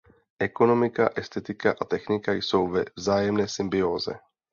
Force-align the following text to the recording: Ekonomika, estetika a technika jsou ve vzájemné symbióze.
Ekonomika, 0.43 1.09
estetika 1.21 1.73
a 1.81 1.85
technika 1.85 2.33
jsou 2.33 2.67
ve 2.67 2.85
vzájemné 2.97 3.47
symbióze. 3.47 4.19